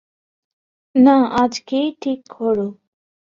না, 0.95 1.15
আজকেই 1.43 1.87
ঠিক 2.01 2.19
করো। 2.31 2.67